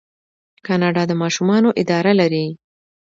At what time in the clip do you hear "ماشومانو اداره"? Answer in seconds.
1.21-2.13